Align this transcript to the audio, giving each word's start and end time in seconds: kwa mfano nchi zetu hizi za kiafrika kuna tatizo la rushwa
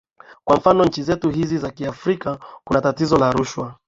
kwa 0.45 0.57
mfano 0.57 0.85
nchi 0.85 1.03
zetu 1.03 1.29
hizi 1.29 1.57
za 1.57 1.71
kiafrika 1.71 2.39
kuna 2.65 2.81
tatizo 2.81 3.17
la 3.17 3.31
rushwa 3.31 3.75